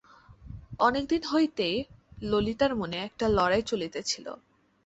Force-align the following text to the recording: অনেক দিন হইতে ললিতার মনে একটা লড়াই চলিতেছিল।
অনেক 0.79 1.03
দিন 1.09 1.23
হইতে 1.31 1.67
ললিতার 2.21 2.73
মনে 2.75 2.97
একটা 2.99 3.25
লড়াই 3.29 3.61
চলিতেছিল। 3.61 4.25